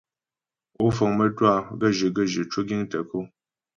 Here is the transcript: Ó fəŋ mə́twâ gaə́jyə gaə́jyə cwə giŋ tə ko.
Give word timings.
Ó 0.83 0.87
fəŋ 0.95 1.11
mə́twâ 1.17 1.51
gaə́jyə 1.79 2.07
gaə́jyə 2.15 2.43
cwə 2.51 2.61
giŋ 2.67 2.81
tə 2.91 2.99
ko. 3.09 3.19